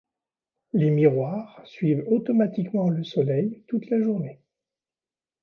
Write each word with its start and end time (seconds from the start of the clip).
Les 0.73 0.89
miroirs 0.89 1.61
suivent 1.63 2.07
automatiquement 2.07 2.89
le 2.89 3.03
soleil 3.03 3.61
toute 3.67 3.87
la 3.91 4.01
journée. 4.01 4.39